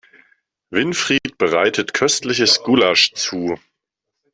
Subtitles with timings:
[0.71, 3.59] Winfried bereitet köstliches Gulasch zu.